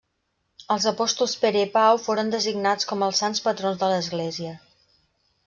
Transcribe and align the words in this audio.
Els 0.75 0.87
apòstols 0.91 1.35
Pere 1.43 1.61
i 1.65 1.67
Pau 1.75 1.99
foren 2.05 2.33
designats 2.37 2.89
com 2.93 3.07
els 3.09 3.21
sants 3.25 3.45
patrons 3.49 3.79
de 3.85 3.93
l'església. 3.95 4.57